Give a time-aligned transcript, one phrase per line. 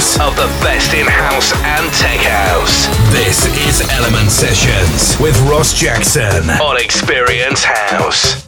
[0.00, 2.86] mixes of the best in house and tech house.
[3.12, 8.46] This is Element Sessions with Ross Jackson on Experience House.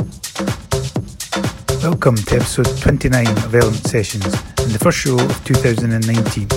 [1.83, 6.49] Welcome to episode 29 of Element Sessions and the first show of 2019.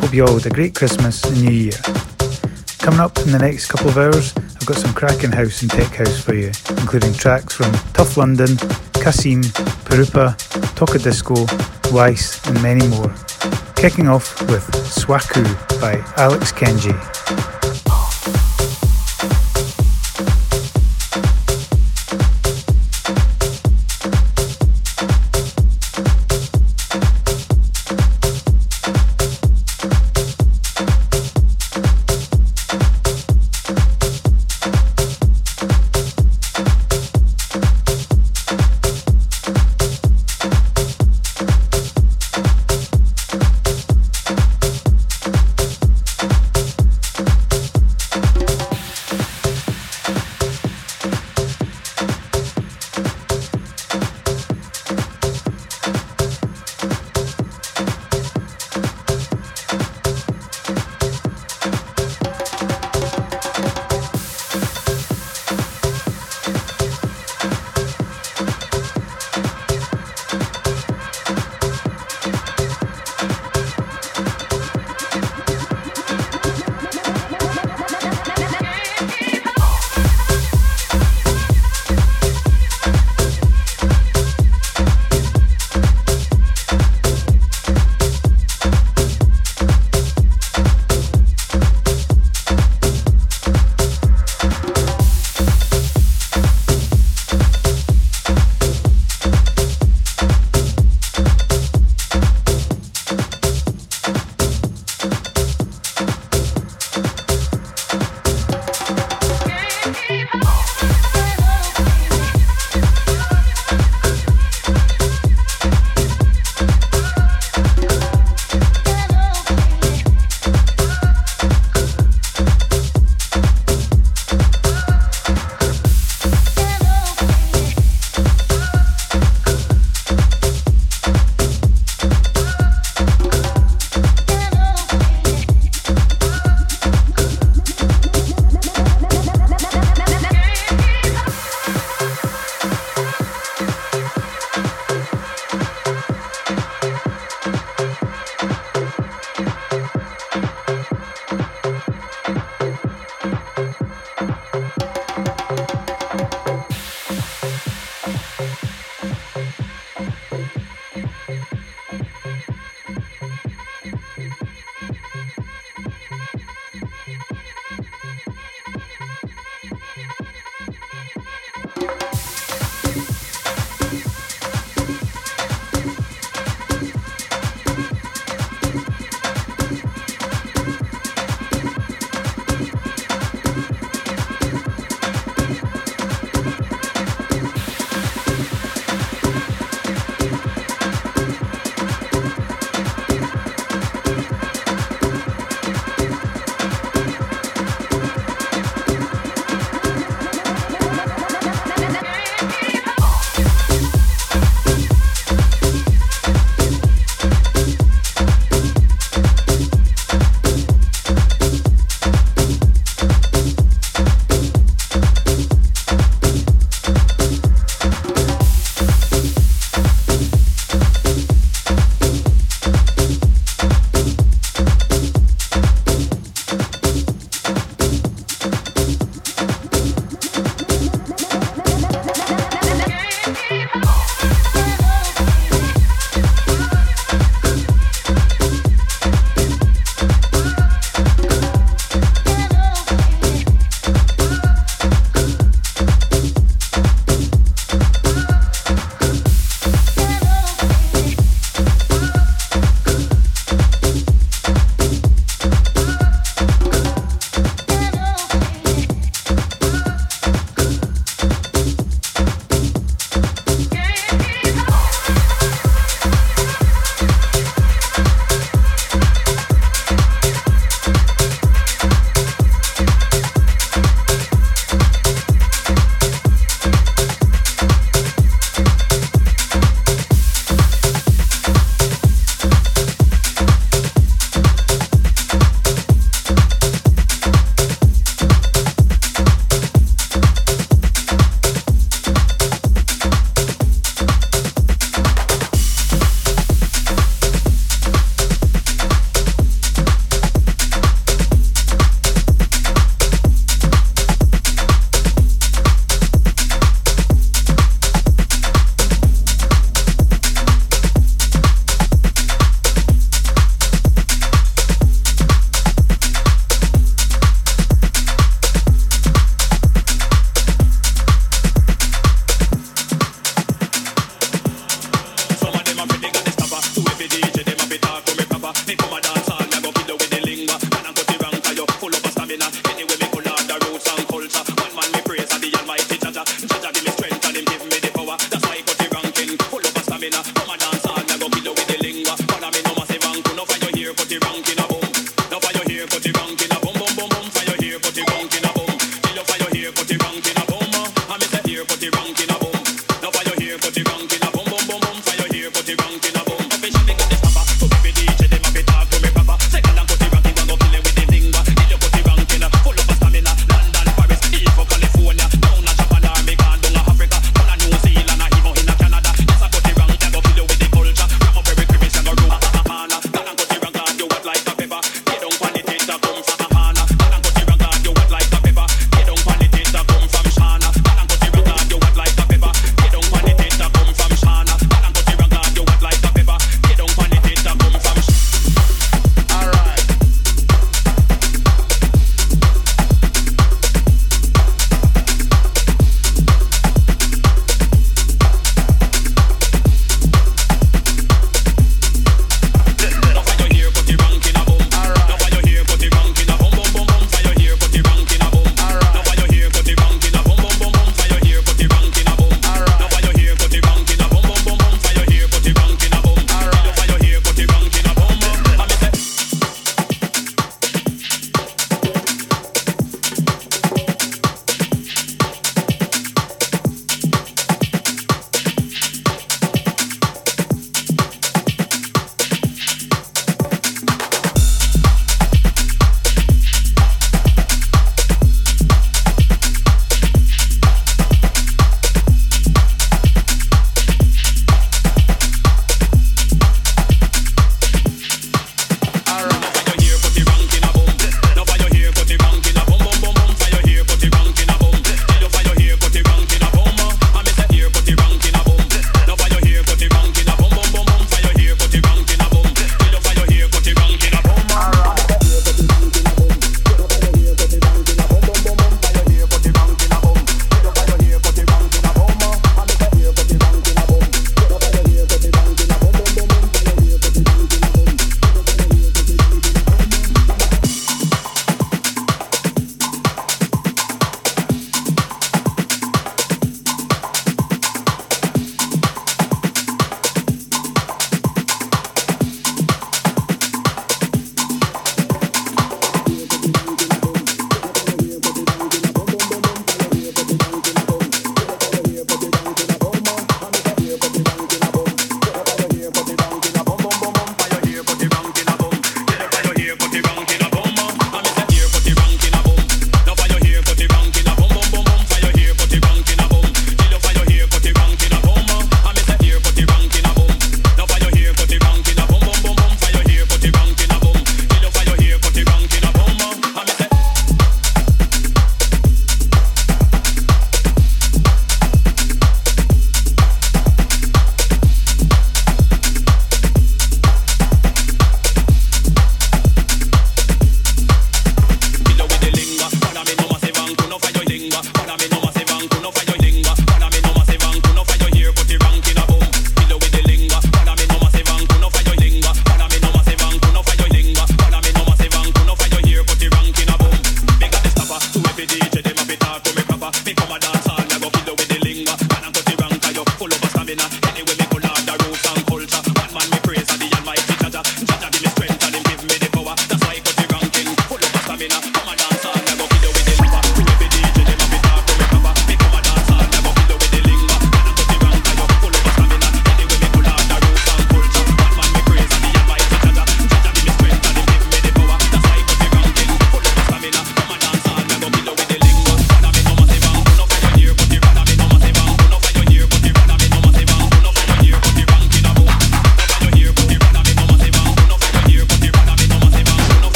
[0.00, 1.78] Hope you all had a great Christmas and New Year.
[2.78, 5.94] Coming up in the next couple of hours, I've got some cracking house and tech
[5.94, 8.56] house for you, including tracks from Tough London,
[8.94, 9.42] Kasim,
[9.84, 10.36] Pirupa,
[10.74, 11.34] Toka Disco,
[11.92, 13.14] Weiss, and many more.
[13.82, 14.64] Kicking off with
[14.94, 15.42] Swaku
[15.80, 17.51] by Alex Kenji.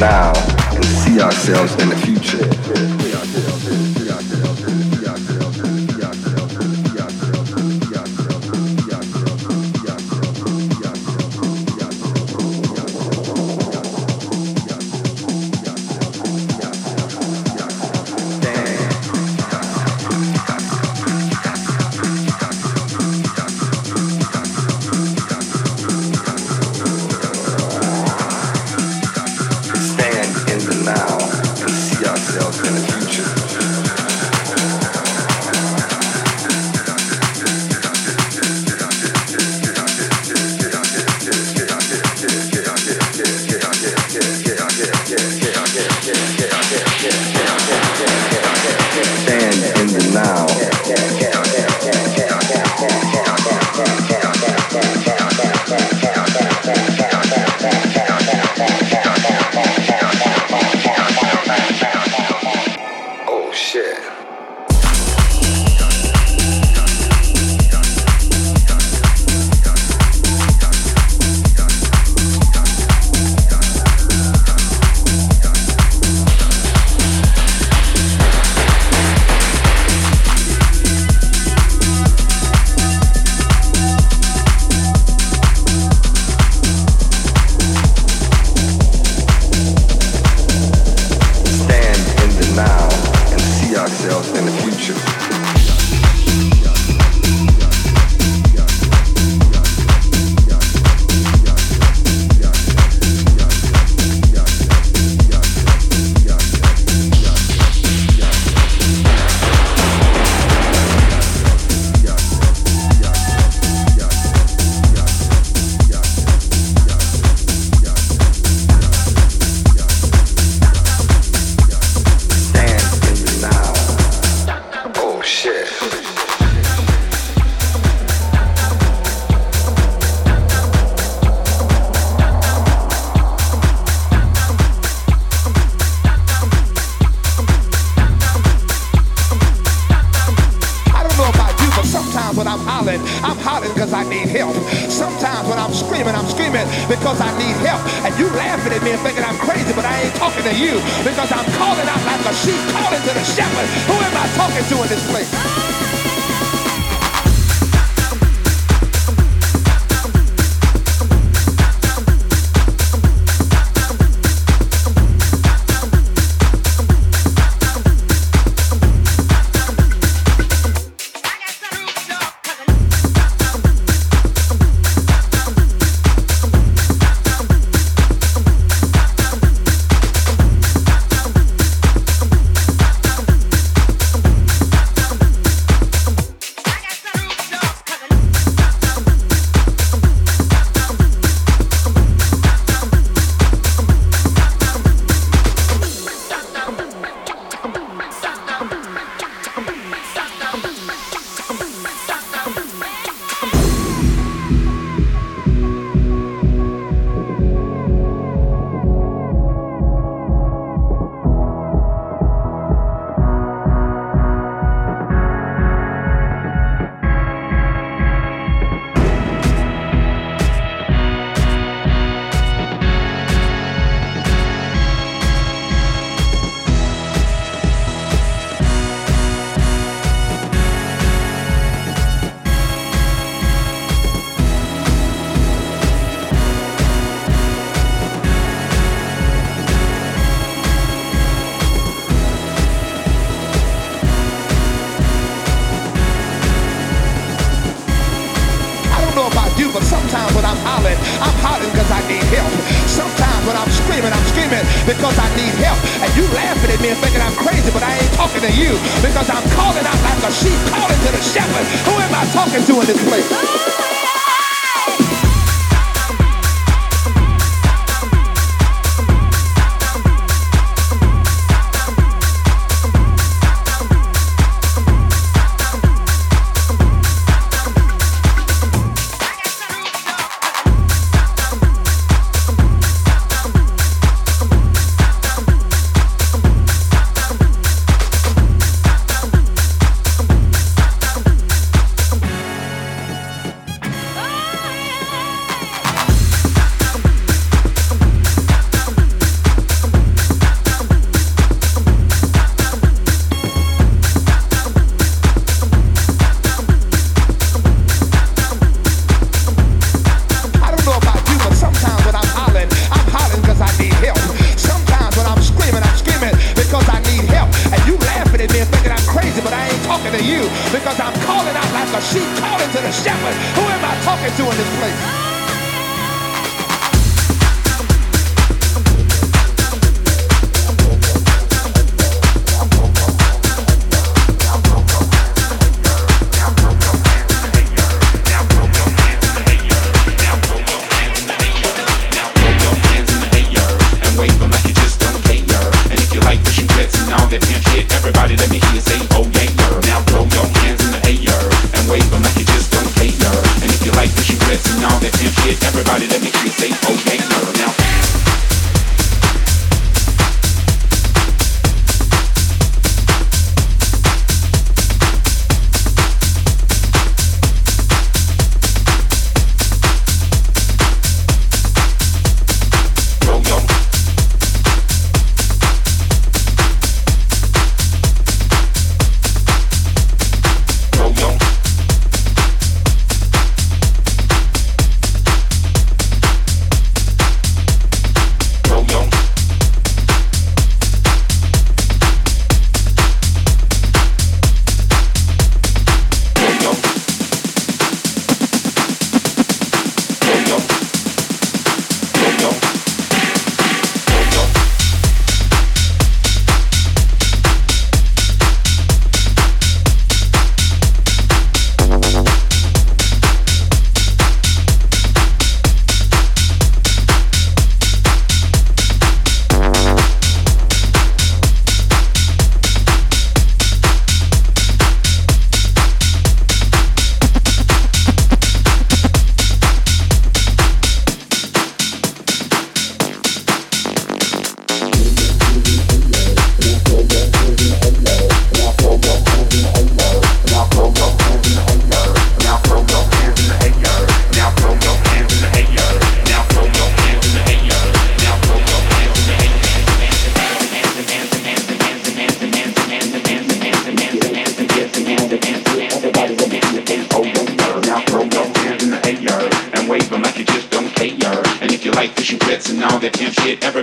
[0.00, 0.32] Now
[0.74, 2.89] and see ourselves in the future.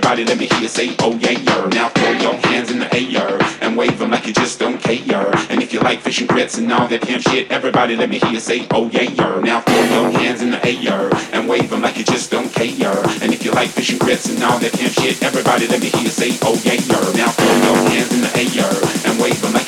[0.07, 1.67] Everybody let me hear you say, oh yeah, yer.
[1.67, 5.35] Now throw your hands in the air and wave them like you just don't care.
[5.51, 8.17] And if you like fish and grits and all that pimp shit, everybody let me
[8.17, 9.41] hear you say, oh yeah, yer.
[9.41, 13.03] Now throw your hands in the air and wave them like you just don't care.
[13.21, 15.89] And if you like fish and grits and all that pimp shit, everybody let me
[15.89, 17.03] hear you say, oh yeah, yer.
[17.11, 19.66] Now throw your hands in the air and wave them like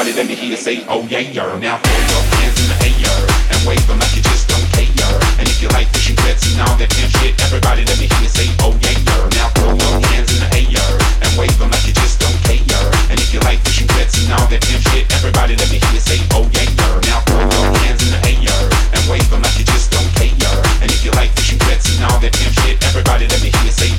[0.00, 1.60] Everybody let me hear you say, oh yeah, yer.
[1.60, 3.20] Now throw your hands in the air
[3.52, 4.88] and wave them like you just don't care.
[5.36, 8.08] And if you like fish and grits and all that damn shit, everybody let me
[8.08, 9.28] hear you say, oh yeah, yer.
[9.36, 12.64] Now throw your hands in the air and wave them like you just don't care.
[13.12, 15.76] And if you like fish and grits and all that pimp shit, everybody let me
[15.76, 16.96] hear you say, oh yeah, yer.
[17.04, 18.64] Now throw your hands in the air
[18.96, 20.32] and wave them like you just don't care.
[20.80, 23.52] And if you like fish and grits and all that damn shit, everybody let me
[23.52, 23.92] hear you say,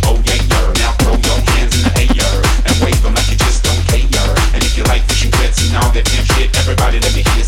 [5.72, 6.52] now that damn shit.
[6.60, 7.41] Everybody let me hear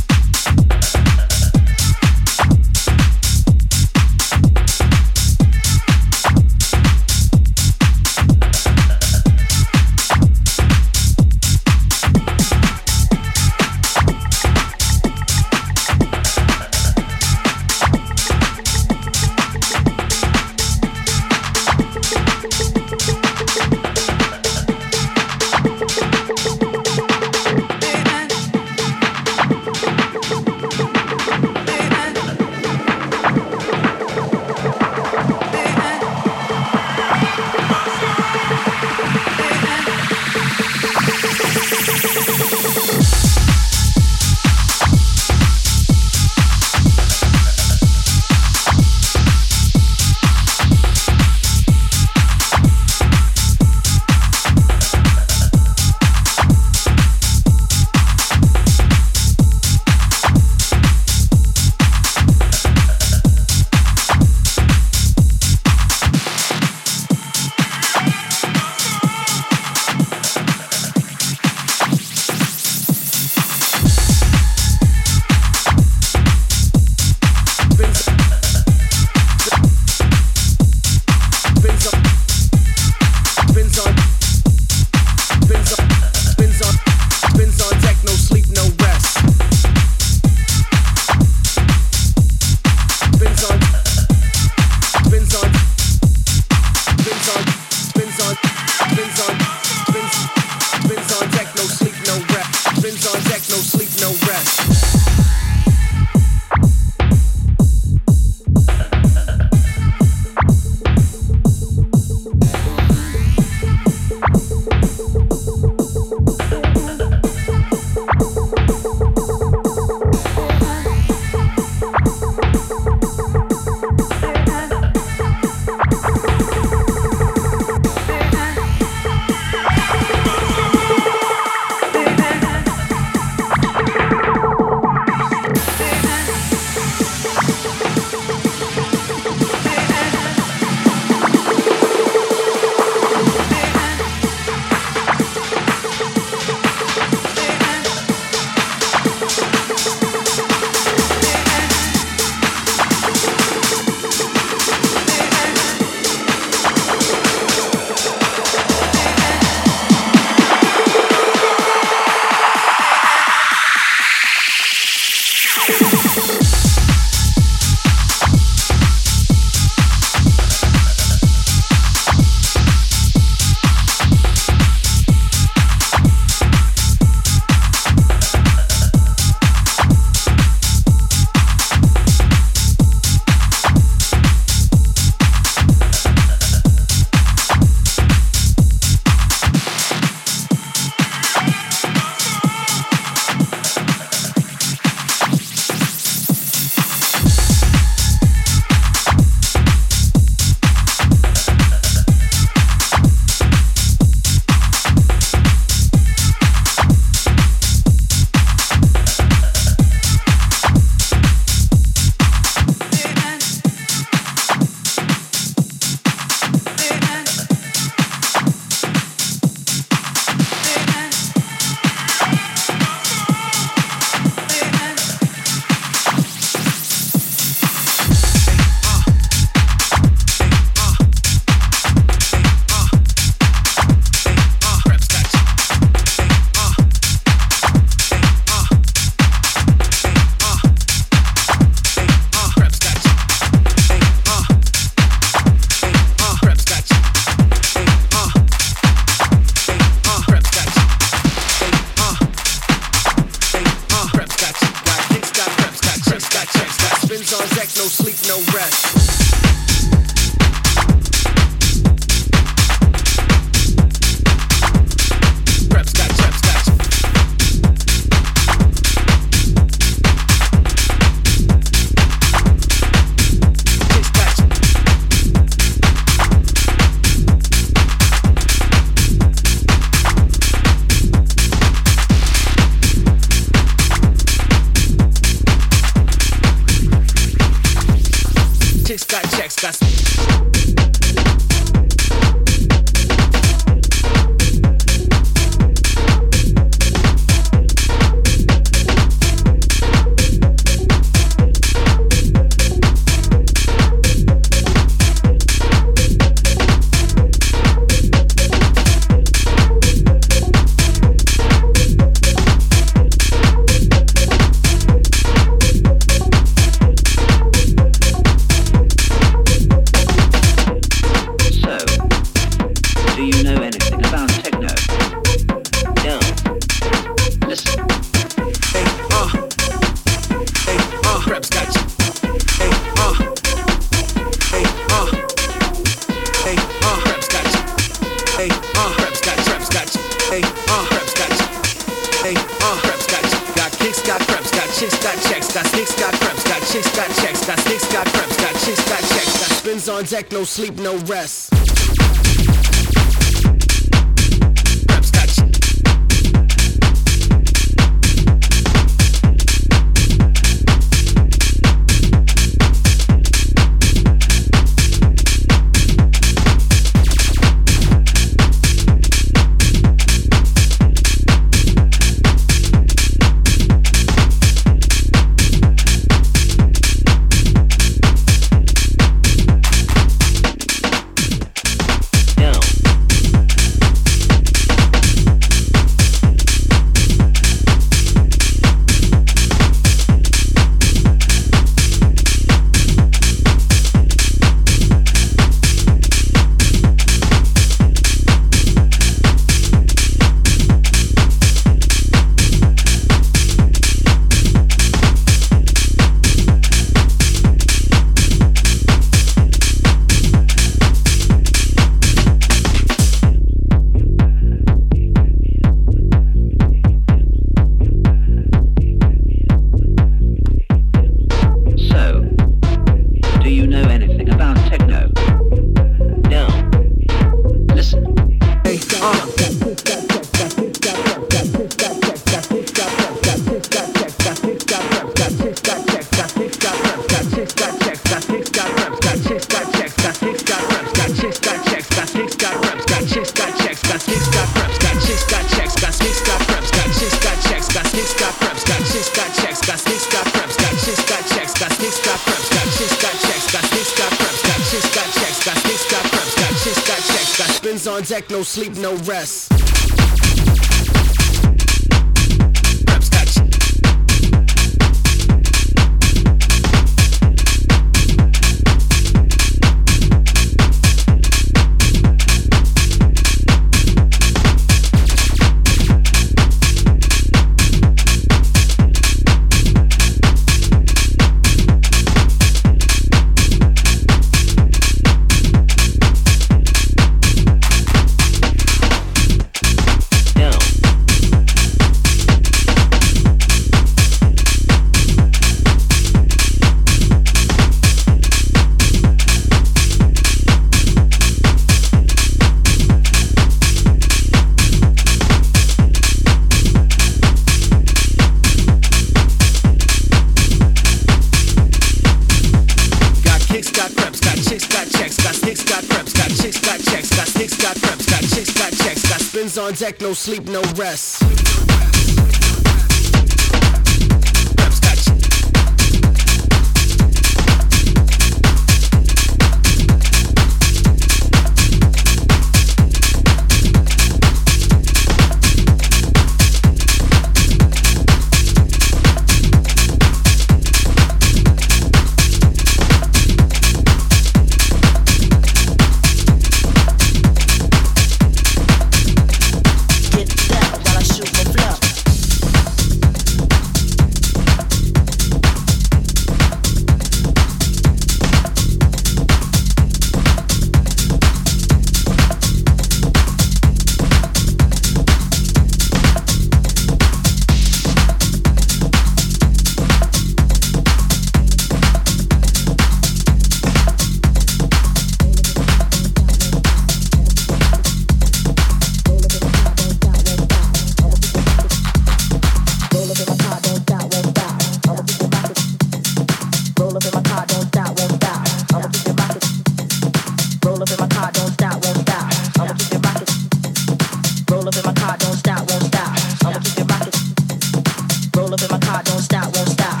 [598.35, 600.00] Roll up in my car, don't stop, won't stop.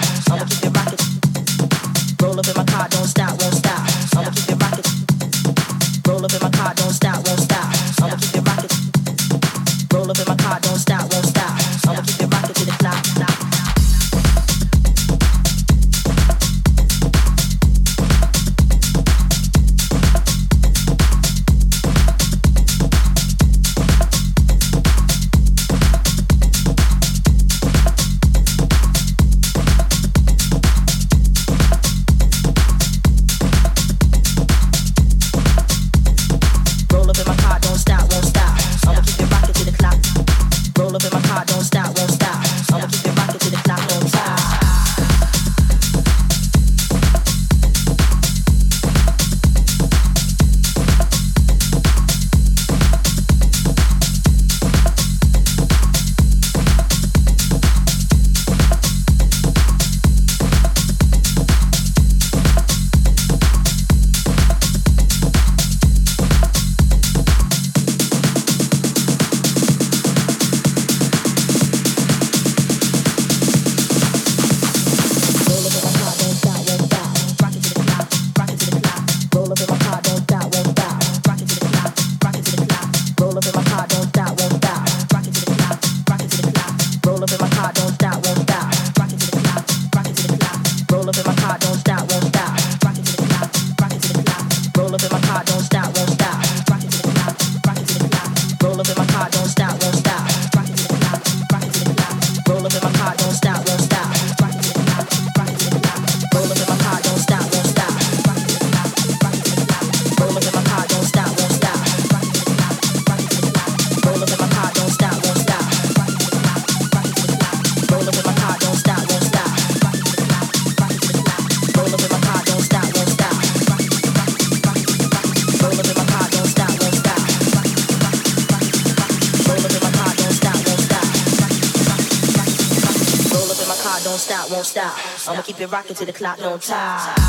[135.51, 137.20] keep it rocking to the clock, no time.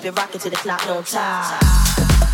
[0.00, 2.29] keep it rocking to the clock, no time.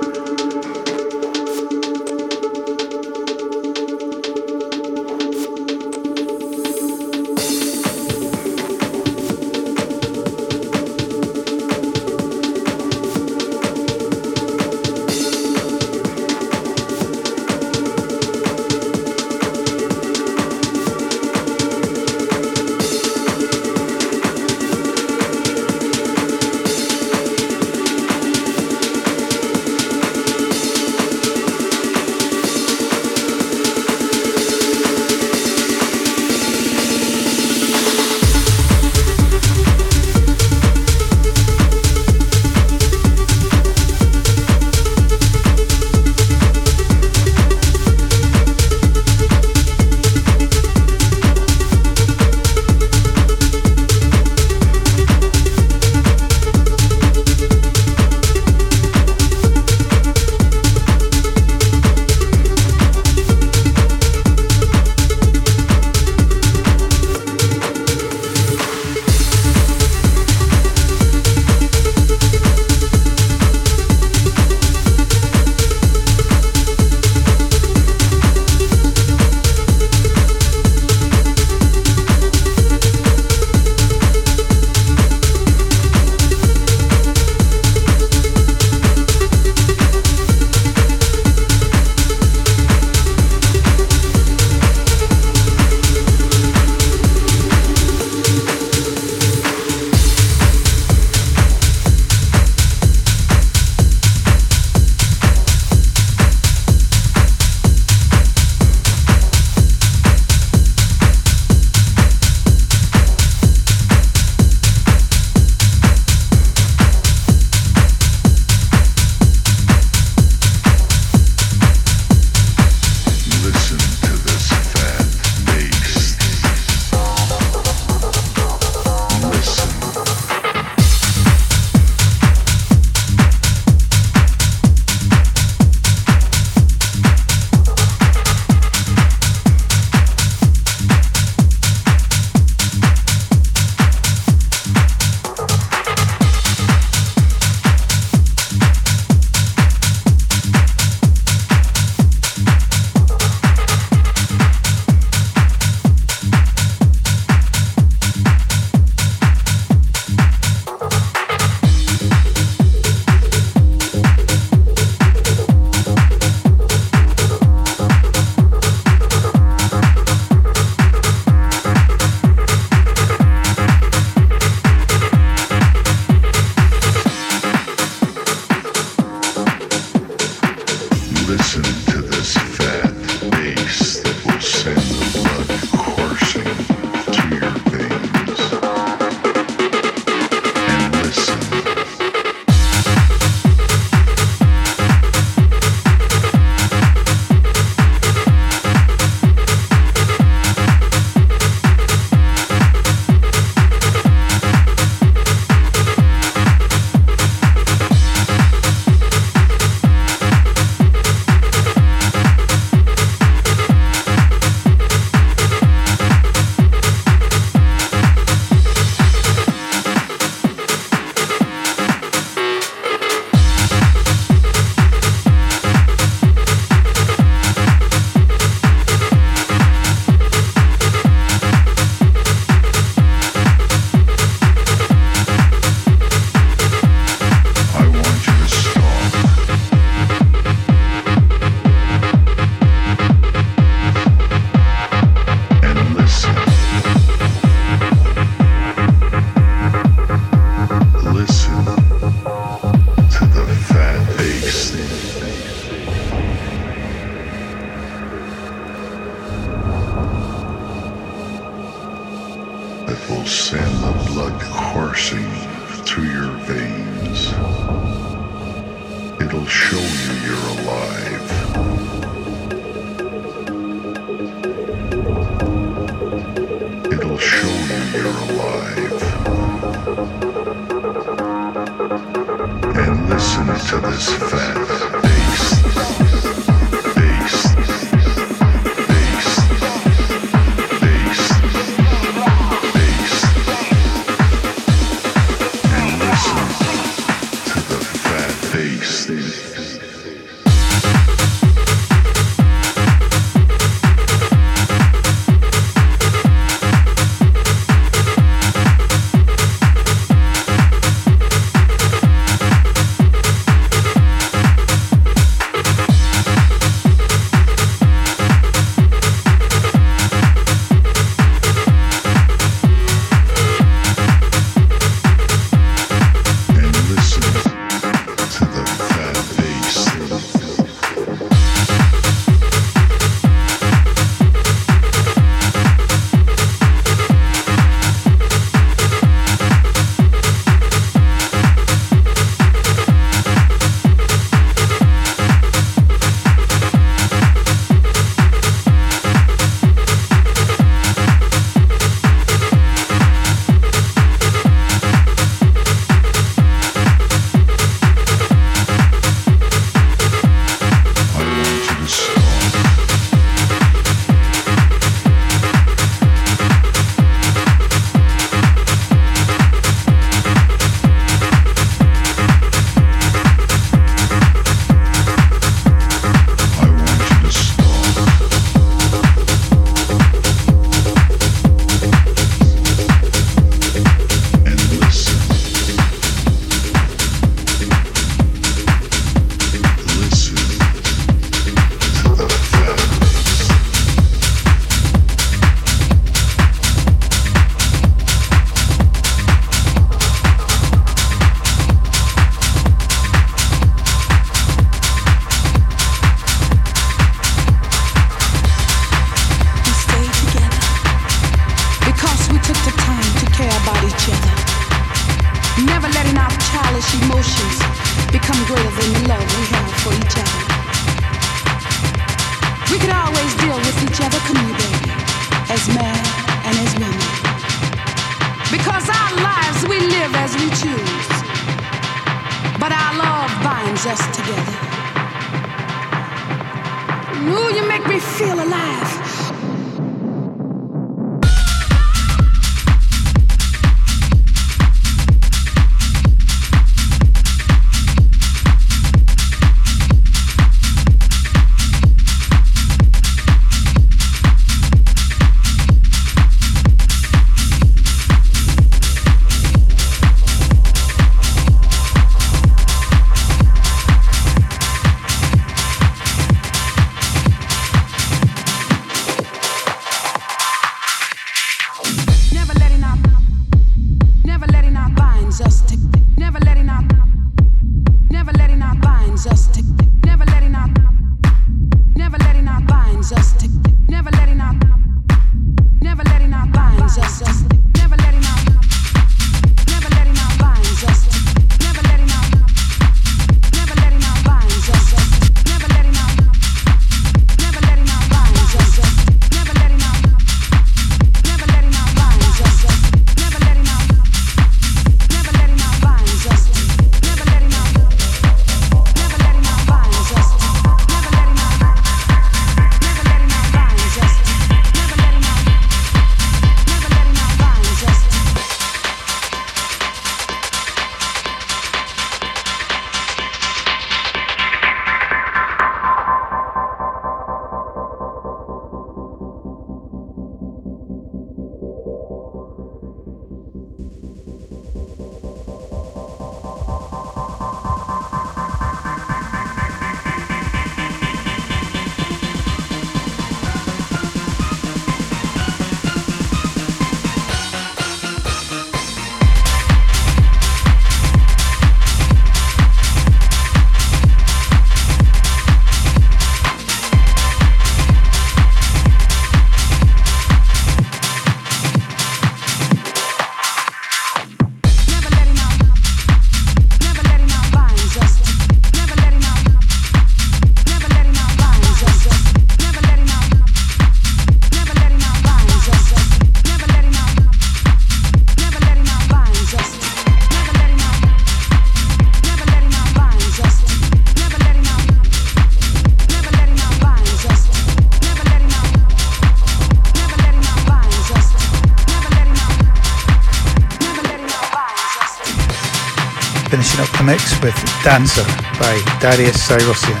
[597.82, 598.24] Dancer
[598.60, 600.00] by Darius Syrossian.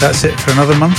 [0.00, 0.98] That's it for another month.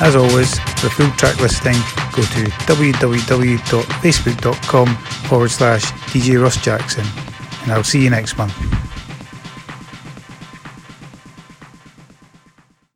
[0.00, 1.76] As always, for full track listing,
[2.12, 4.96] go to www.facebook.com
[5.28, 7.06] forward slash DJ Ross Jackson,
[7.62, 8.73] and I'll see you next month.